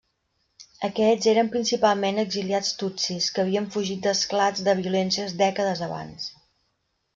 Aquests 0.87 1.27
eren 1.33 1.51
principalment 1.55 2.21
exiliats 2.23 2.71
tutsis 2.85 3.29
que 3.37 3.45
havien 3.45 3.69
fugit 3.77 4.03
d'esclats 4.09 4.67
de 4.71 4.77
violència 4.83 5.29
dècades 5.45 5.87
abans. 5.93 6.29